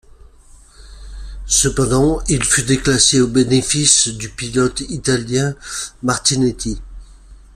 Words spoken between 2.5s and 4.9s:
déclassé au bénéfice du pilote